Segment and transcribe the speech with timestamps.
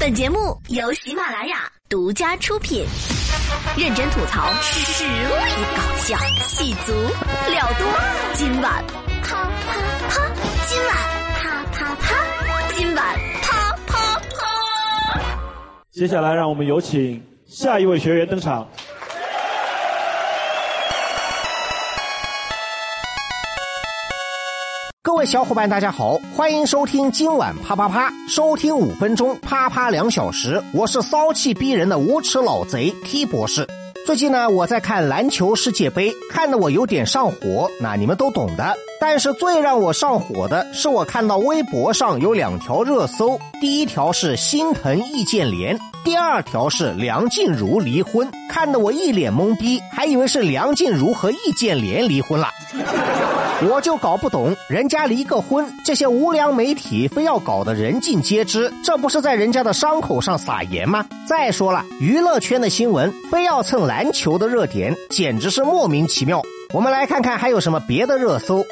[0.00, 2.86] 本节目由喜马拉雅独家出品，
[3.76, 5.10] 认真吐槽，实力
[5.76, 6.92] 搞笑，气足
[7.50, 7.86] 料多。
[8.32, 8.82] 今晚
[9.22, 9.76] 啪啪
[10.08, 10.26] 啪，
[10.66, 10.96] 今晚
[11.34, 15.20] 啪啪啪，今晚啪啪啪。
[15.90, 18.66] 接下来，让我们有请下一位学员登场。
[25.20, 30.64] 各位小伙伴，大家好，欢迎收听今晚啪啪啪，收听五分钟，啪啪两小时。
[30.72, 33.68] 我是骚气逼人的无耻老贼 T 博士。
[34.06, 38.74] 最近呢，我在看篮球世界杯，看得我有点上火，那你们都懂的。
[38.98, 52.48] 但是最让我上火的是，我看到微博上有两条热搜，第一条是心疼易建联，第二条是梁静茹离婚，看得我一脸懵逼，还以为是梁静茹和易建联离婚了。
[53.68, 61.04] 我就搞不懂，人家离个婚，这些无良媒体非要搞得人尽皆知，这不是在人家的伤口上撒盐吗？
[61.26, 66.42] 再说了，娱乐圈的新闻非要蹭篮球的热点，简直是莫名其妙。
[66.72, 68.64] 我们来看看还有什么别的热搜。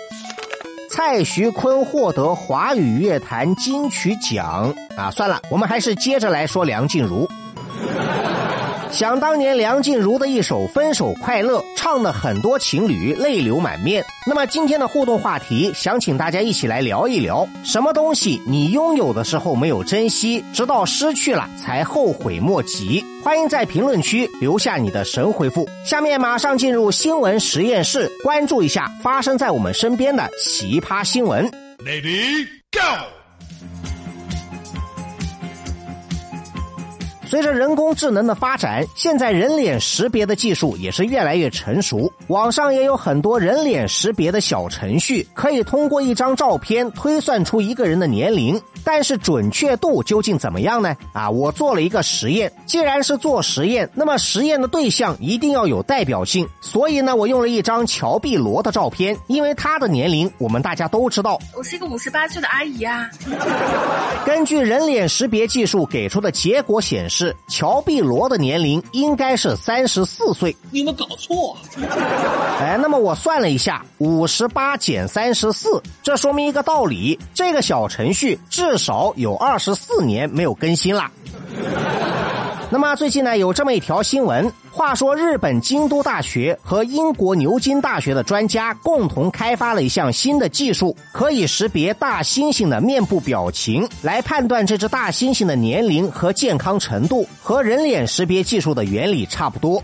[0.98, 5.08] 蔡徐坤获得华语乐坛金曲奖啊！
[5.12, 7.24] 算了，我们还是接着来说梁静茹。
[8.90, 14.04] 想当年，梁静茹的一首《分手快乐》唱的很多情侣泪流满面。
[14.26, 23.04] 那么今天的互动话题，想请大家一起来聊一聊：什么东西你拥有的时候没有珍惜，直到失去了才后悔莫及？
[23.22, 25.68] 欢迎在评论区留下你的神回复。
[25.84, 31.48] 下面马上进入新闻实验室，关注一下发生在我们身边的奇葩新闻。
[31.78, 33.17] Lady Go。
[37.28, 42.10] 随着人工智能的发展，现在人脸识别的技术也是越来越成熟。
[42.28, 48.58] 网上也有很多人脸识别的小程序，可以通过一张照片推算出一个人的年龄。
[48.82, 50.96] 但是准确度究竟怎么样呢？
[51.12, 52.50] 啊，我做了一个实验。
[52.64, 56.48] 既然是做实验，那么实验的对象一定要有代表性。
[56.62, 61.38] 所以呢，我用了一张乔碧罗的照片，因为她的年龄我们大家都知道。
[61.54, 63.06] 我是一个五十八岁的阿姨啊。
[64.24, 67.17] 根据人脸识别技术给出的结果显示。
[67.18, 71.56] 是乔碧罗的年龄应该是三十四岁，你们搞错。
[72.60, 81.10] 哎，那么我算了一下，五十八减三十四，这说明一个道理：这个小程序至少有二十四年没有更新了。
[82.70, 84.52] 那么最近呢，有这么一条新闻。
[84.70, 99.82] 话说，日本京都大学和英国牛津大学的专家共同开发了一项新的技术，可以识别大猩猩的面部表情，来判断这只大猩猩的年龄和健康程度，和人脸识别技术的原理差不多。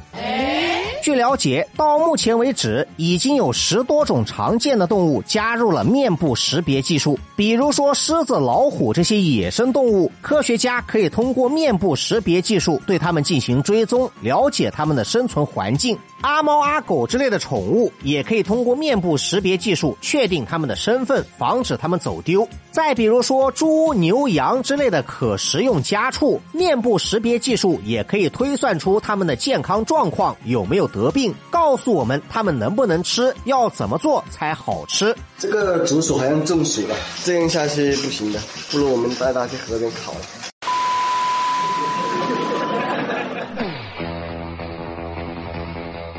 [1.04, 7.18] 据了解，到目前为止，已经有十多种常见的动物加入了面部识别技术。
[7.36, 15.94] 比如说，狮子、老虎这些野生动物，科学家可以通过面部识别技术对它们进行追踪，了解它们的生存环境。
[16.22, 22.48] 阿猫阿狗之类的宠物，也可以通过面部识别技术确定它们的身份，防止它们走丢。
[22.70, 30.90] 再比如说，猪、牛、羊之类的可食用家畜，面部识别技术也可以推算出它们的健康状况有没有。
[30.94, 35.12] 得病，告诉我们他们能不能吃，要怎么做才好吃。
[35.36, 36.94] 这个竹鼠好像中暑了，
[37.24, 38.38] 这样下去不行的，
[38.70, 40.20] 不如我们带它去河边烤了。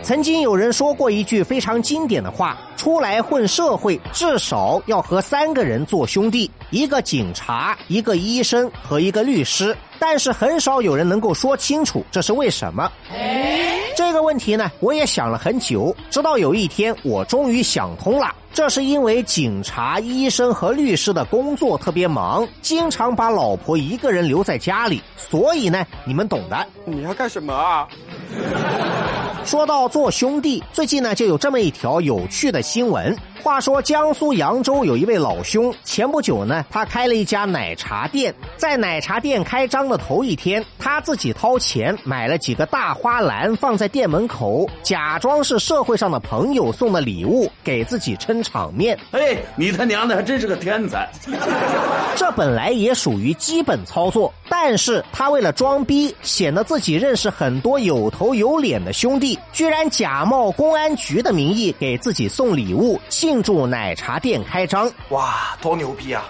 [0.03, 9.73] 曾经有人说过一句非常经典的话：出来混社会，至少要和三个人做兄弟，一个警察，一个医生和一个律师。
[9.97, 12.91] 但是很少有人能够说清楚这是为什么。
[13.95, 18.35] 这个问题呢，我也想了很久，直到有一天我终于想通了。
[18.53, 26.67] 这是因为警察、医生和律师的工作特别忙，经常把老婆一个人留在家里，所以呢，你们懂的。
[26.83, 27.87] 你要干什么啊？
[29.45, 33.15] 说到做兄弟，最近呢就有这么一条有趣的新闻。
[33.43, 38.33] 话说江苏扬州有一位老兄，前不久呢，他开了一家奶茶店。
[38.57, 48.97] 在奶茶店开张的头一天，他自己掏钱买了几个大花篮，放在店门口，假装是社会上的朋友送的礼物，给自己撑场面。
[49.11, 51.07] 哎，你他娘的还真是个天才！
[52.15, 63.35] 这本来也属于基本操作，但是他为了装逼，显得自己认识很多有头有脸的兄弟，居然假冒公安局的名义给自己送礼物，庆。
[63.35, 66.23] 庆祝奶茶店开张，哇，多牛逼啊！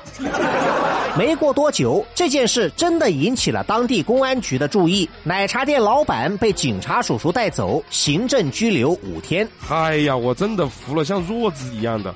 [1.15, 9.47] 没过多久，这件事真的引起了当地公安局的注意，奶茶店老板被警察叔叔带走，行政拘留五天。
[9.69, 12.11] 哎呀，我真的服了，像弱智一样的。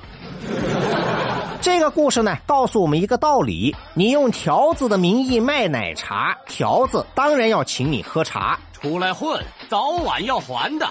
[1.60, 8.58] 这个故事呢，告诉我们一个道理：你用条子的名义卖奶茶，条子当然要请你喝茶。
[8.72, 9.38] 出来混，
[9.70, 10.86] 早晚要还的。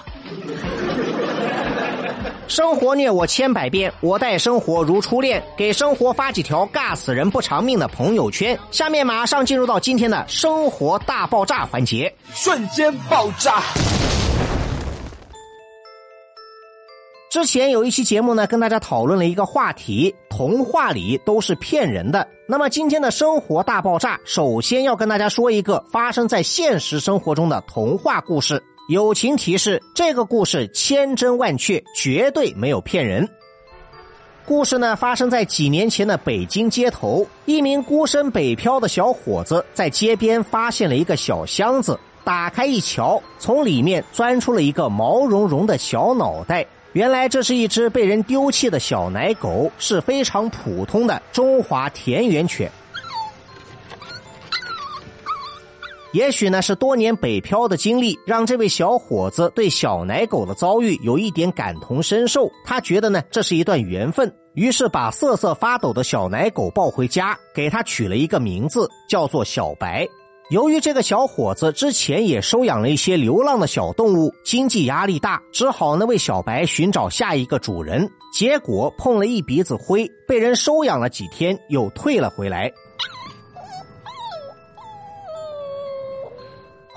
[2.48, 5.42] 生活虐我千百遍，我待生活如初恋。
[5.54, 8.58] 给生活发几条尬死人不偿命的朋友圈。
[8.70, 13.62] 下面马上进入到今天的生活大爆炸环节，瞬间爆炸。
[17.30, 22.26] 之前有一期节目呢，跟大家讨论了一个话题：童话里都是骗人的。
[22.48, 28.60] 那么今天的生活大爆炸，首先要跟大家说一个发生在现实生活中的童话故事。
[28.90, 33.28] 友情提示：这个故事千真万确，绝对没有骗人。
[34.44, 46.66] 故事呢，发生在几年前的北京街头，一名孤身北漂的小伙子在街边发现了一个小箱子，打开一瞧，从里面钻出了一个毛茸茸的小脑袋。
[46.92, 52.68] 原来这是一只被人丢弃的小奶狗，是非常普通的中华田园犬。
[56.12, 62.50] 也许呢是多年北漂的经历，让这位小伙子对小奶狗的遭遇有一点感同身受。
[62.64, 70.04] 他觉得呢这是一段缘分，于是把瑟瑟发抖的小奶狗抱回家，给他取了一个名字，叫做小白。
[70.50, 78.10] 由于这个小伙子之前也收养了一些流浪的小动物，经济压力大，只好呢为小白寻找下一个主人。
[78.32, 82.68] 结果碰了一鼻子灰，被人收养了几天，又退了回来。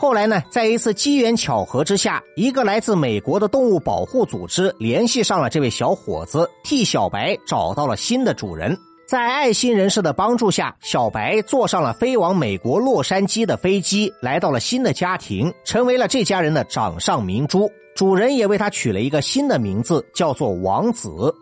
[0.04, 8.78] 后来呢，在一次机缘巧合之下，一个来自美国的动物保护组织联系上了这位小伙子，替小白找到了新的主人。
[9.08, 17.72] 在爱心人士的帮助下，小白坐上了飞往美国洛杉矶的飞机，来到了新的家庭，成为了这家人的掌上明珠。
[17.96, 21.34] 主人也为他取了一个新的名字，叫做王子。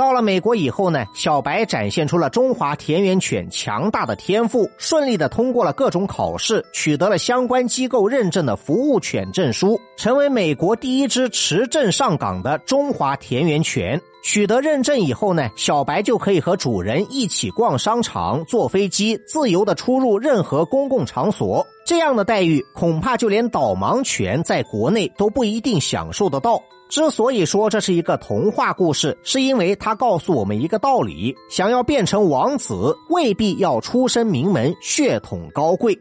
[0.00, 14.00] 到了美国以后呢，小白展现出了中华田园犬强大的天赋，顺利的通过了各种考试，取得了相关机构认证的服务犬证书，成为美国第一只持证上岗的中华田园犬。
[14.22, 21.66] 取得认证以后呢，小白就可以和主人一起逛商场、坐飞机，自由的出入任何公共场所。
[21.86, 26.62] 这样的待遇，恐怕就连导盲犬在国内都不一定享受得到。
[26.88, 35.98] 之所以说这是一个童话故事，是因为它告诉我们一个道理：想要变成王子，未必要出身名门、血统高贵。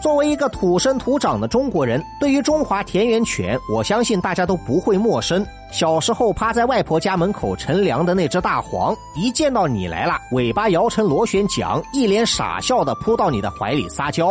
[0.00, 5.46] 作为一个土生土长的中国人，对于中华田园犬，我相信大家都不会陌生。
[5.70, 14.30] 小时候趴在外婆家门口乘凉的那只大黄，一见到你来了，尾巴摇成螺旋桨，一脸傻笑的扑到你的怀里撒娇。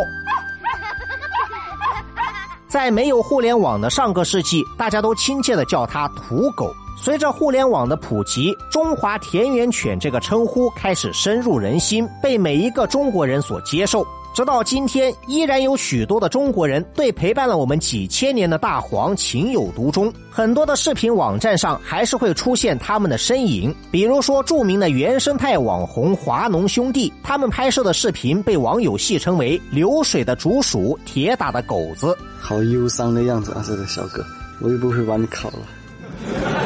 [2.67, 6.73] 在没有互联网的上个世纪，大家都亲切的叫它土狗。
[6.97, 14.05] 随着互联网的普及，中华田园犬这个称呼开始深入人心，被每一个中国人所接受。
[14.33, 20.13] 直到今天，依然有许多的中国人对陪伴了我们几千年的大黄情有独钟。
[20.31, 32.17] 很多的视频网站上还是会出现他们的身影，比如说著名的原生态网红华农兄弟，他们拍摄的视频被网友戏称为“流水的竹鼠，铁打的狗子”。
[32.39, 34.23] 好忧伤的样子啊，这个小哥，
[34.61, 35.57] 我又不会把你烤了。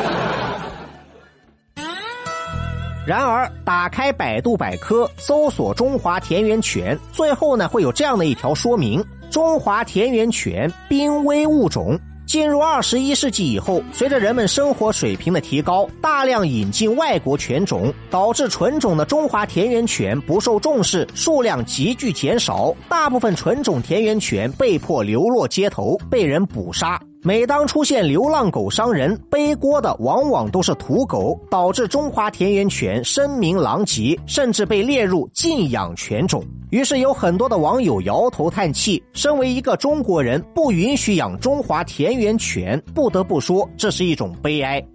[3.06, 12.00] 然而，打开百度百科，搜索“中华田园犬”，最后呢会有这样的一条说明：中华田园犬濒危物种。
[12.26, 22.74] 进入二十一世纪以后，随着人们生活水平的提高，大量引进外国犬种，导致纯种的中华田园犬不受重视，数量急剧减少。
[22.88, 26.98] 大部分纯种田园犬被迫流落街头，被人捕杀。
[27.26, 36.44] 每当出现流浪狗伤人，背锅的往往都是土狗，导致中华田园犬声名狼藉，甚至被列入禁养犬种。
[36.70, 44.86] 于是有很多的网友摇头叹气：，身为一个中国人，不允许养中华田园犬，不得不说，这是一种悲哀。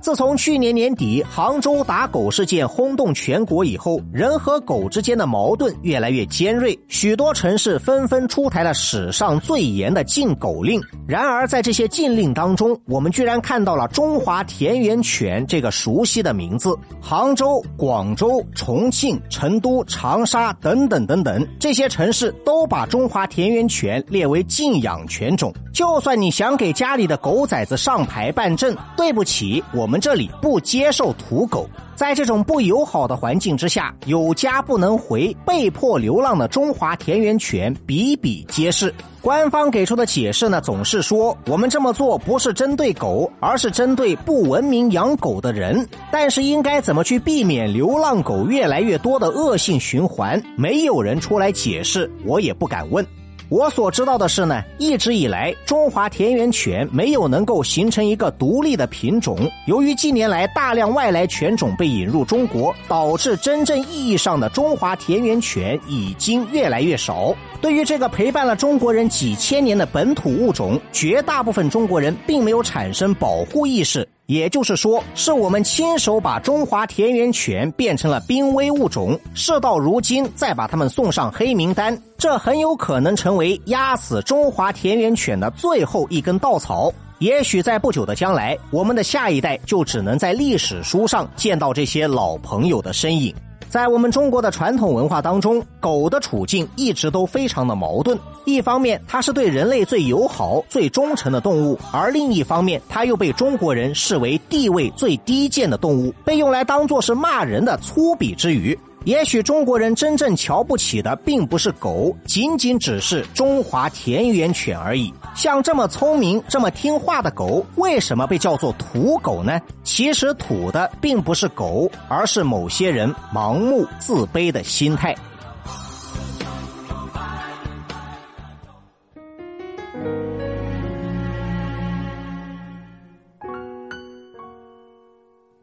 [0.00, 10.80] 自从去年年底杭州打狗事件轰动全国以后，人和狗之间的矛盾越来越尖锐，许多城市纷纷出台了史上最严的禁狗令。
[11.06, 16.76] 然而，在这些禁令当中，我们居然看到了中华田园犬这个熟悉的名字。
[17.00, 25.52] 杭州、广州、重庆、成都、长沙等等等等，这些城市都把中华田园犬列为禁养犬种。
[25.72, 29.87] 就算你想给家里的狗崽子上牌办证，对不起，我。
[29.88, 31.66] 我们这里不接受土狗。
[31.94, 38.94] 在这种不友好的环境之下，有家不能回，被迫流浪的中华田园犬比比皆是。
[39.22, 45.88] 官方给出的解释呢，总是说我们这么做不是针对狗，而是针对不文明养狗的人。
[46.12, 53.02] 但是应该怎么去避免流浪狗越来越多的恶性循环，没有人出来解释，我也不敢问。
[53.50, 59.38] 我所知道的是呢，一直以来中华田园犬没有能够形成一个独立的品种。
[59.66, 67.34] 由于近年来大量外来犬种被引入中国，导致真正意义上的中华田园犬已经越来越少。
[67.62, 74.06] 对于这个陪伴了中国人几千年的本土物种，绝大部分中国人并没有产生保护意识。
[74.28, 86.92] 也就是说，是我们亲手把中华田园犬变成了濒危物种，事到如今再把它们送上黑名单，这很有可能成为压死中华田园犬的最后一根稻草。
[87.20, 93.34] 也许在不久的将来，我们的下一代就只能在历史书上见到这些老朋友的身影。
[93.68, 98.18] 在我们中国的传统文化当中，狗的处境一直都非常的矛盾。
[98.46, 108.78] 一方面，它是对人类最友好、最忠诚的动物；而另一方面，它又被中国人视为地位最低贱的动物，被用来当做是骂人的粗鄙之语。
[109.04, 115.12] 也许中国人真正瞧不起的，并不是狗，仅仅只是中华田园犬而已。
[115.34, 119.58] 像这么聪明、这么听话的狗，为什么被叫做土狗呢？
[119.82, 125.16] 其实土的并不是狗，而是某些人盲目自卑的心态。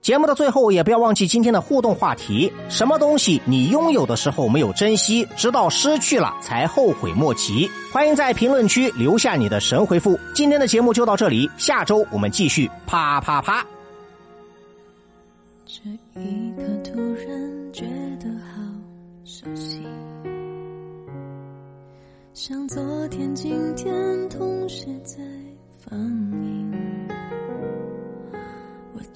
[0.05, 7.67] 节目的最后，也不要忘记今天的互动话题：什么东西你拥有的时候没有珍惜，直到失去了才后悔莫及？
[7.91, 10.19] 欢迎在评论区留下你的神回复。
[10.35, 13.65] 今天的节目就到这里，下周我们继续啪啪啪。
[15.65, 15.81] 这
[16.21, 17.83] 一刻突然觉
[18.19, 18.61] 得好
[19.23, 19.81] 熟悉，
[22.35, 25.17] 像昨天、今天同时在
[25.79, 26.64] 放映。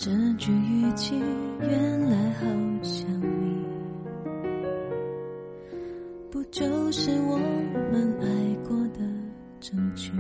[0.01, 1.22] 这句语气
[1.60, 2.46] 原来好
[2.82, 3.65] 像你，
[6.32, 7.38] 不就是我
[7.91, 8.25] 们爱
[8.65, 9.00] 过的
[9.60, 10.13] 证据？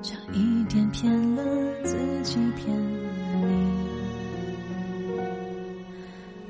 [0.00, 1.44] 差一点骗了
[1.84, 3.52] 自己，骗了你。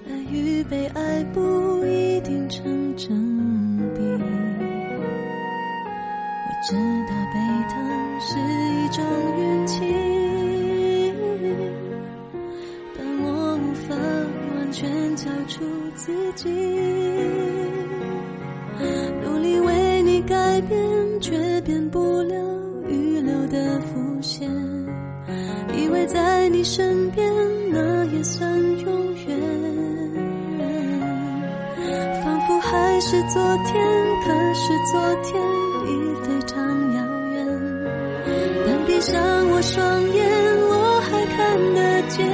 [0.07, 3.30] 爱与被爱不一定成正
[21.21, 22.35] 却变不了
[22.89, 24.51] 预留的伏线。
[25.75, 27.31] 以为在你身边，
[27.71, 28.51] 那也算
[28.81, 29.39] 永远。
[32.23, 33.85] 仿佛还是昨天，
[34.25, 35.41] 可是昨天
[35.87, 35.89] 已
[36.25, 36.59] 非常
[36.95, 36.99] 遥
[37.35, 37.37] 远。
[38.67, 40.19] 但闭上我双眼，
[40.69, 41.39] 我还看
[41.75, 42.27] 得见。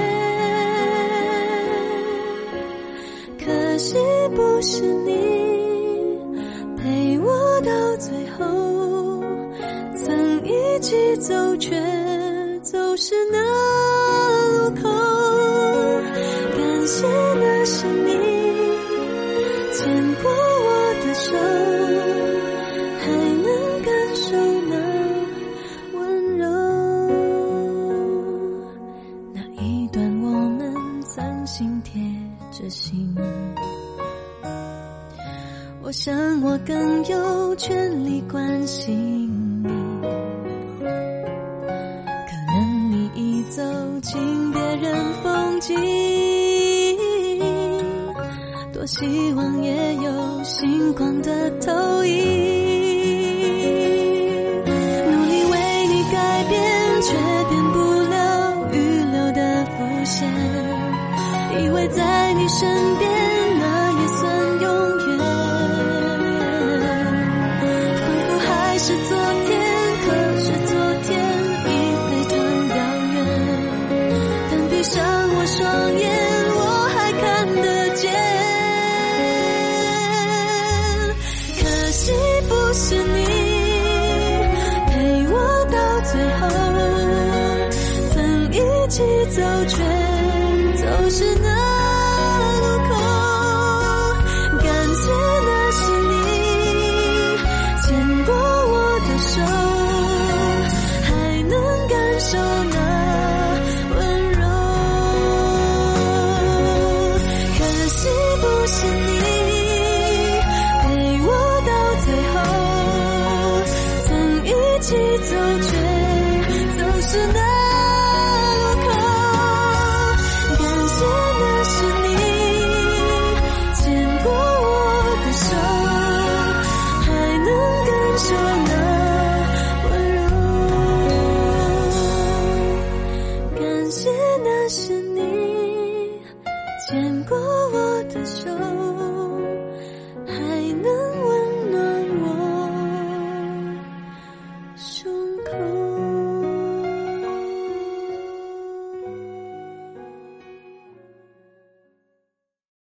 [3.44, 3.96] 可惜
[4.34, 5.10] 不是你
[6.76, 8.45] 陪我到最后，
[11.16, 11.70] 走，却
[12.62, 13.38] 走失那
[14.58, 14.82] 路口。
[16.56, 17.06] 感谢
[17.40, 18.12] 那是你
[19.72, 20.68] 牵过我
[21.04, 21.32] 的手，
[23.00, 23.06] 还
[23.42, 23.46] 能
[23.82, 24.24] 感受
[24.68, 24.74] 那
[25.94, 25.98] 温
[26.38, 26.44] 柔。
[29.32, 32.00] 那一段我们曾心贴
[32.50, 33.14] 着心。
[35.82, 39.70] 我想，我更有权利关心你。
[43.56, 43.62] 走
[44.02, 45.74] 进别人风景，
[48.70, 52.12] 多希望也有星光的投影。
[55.06, 56.60] 努力为你改变，
[57.00, 57.14] 却
[57.48, 57.78] 变不
[58.10, 58.76] 了预
[59.10, 60.28] 留的伏线。
[61.58, 63.15] 以为在你身边。